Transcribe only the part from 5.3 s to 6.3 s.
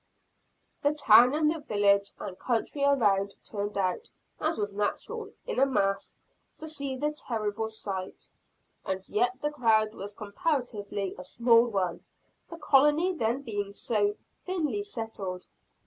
in a mass,